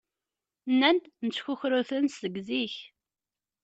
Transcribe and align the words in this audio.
Nnan-d 0.71 1.05
nettkukru-ten 1.25 2.05
seg 2.17 2.35
zik. 2.47 2.75